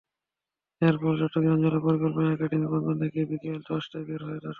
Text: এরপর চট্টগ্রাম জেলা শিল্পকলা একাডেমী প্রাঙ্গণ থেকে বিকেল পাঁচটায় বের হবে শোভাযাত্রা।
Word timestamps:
এরপর 0.81 1.11
চট্টগ্রাম 1.21 1.57
জেলা 1.63 1.79
শিল্পকলা 1.79 2.23
একাডেমী 2.27 2.67
প্রাঙ্গণ 2.71 2.95
থেকে 3.03 3.19
বিকেল 3.29 3.59
পাঁচটায় 3.67 4.05
বের 4.07 4.21
হবে 4.21 4.35
শোভাযাত্রা। 4.35 4.49